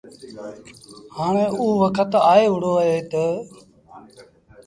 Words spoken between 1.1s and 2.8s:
هآڻي اوٚ وکت آئي وهُڙو